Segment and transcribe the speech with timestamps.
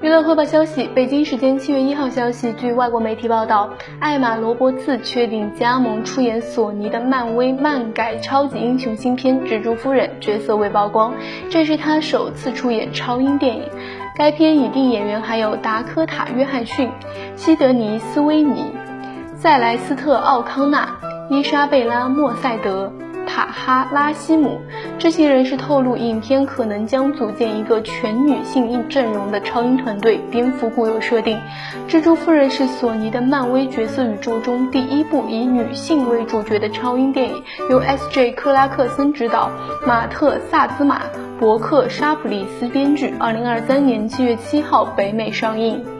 [0.00, 11.12] 娱乐快报消息：北京时间七月一号消息，据外国媒体报道，艾玛罗伯茨确定加盟出演索尼的漫威漫改超级英雄新片《蜘蛛夫人》，角色未曝光。
[11.50, 13.64] 这是她首次出演超英电影。
[14.14, 16.88] 该片已定演员还有达科塔·约翰逊、
[17.34, 18.66] 西德尼·斯威尼、
[19.34, 20.96] 塞莱斯特·奥康纳、
[21.28, 22.92] 伊莎贝拉·莫塞德。
[23.68, 24.62] 哈拉西姆，
[24.98, 31.38] 知情人士透露，影片可能将组建一个全女性阵容的超英团队，颠覆固有设定。
[31.86, 38.32] 蜘蛛夫人是索尼的漫威角色宇宙中第一部以女性为主角的超英电影，由 S.J.
[38.32, 39.50] 克拉克森执导，
[39.86, 41.02] 马特萨兹马、
[41.38, 43.12] 伯克沙普利斯编剧。
[43.20, 45.97] 二零二三年七月七号北美上映。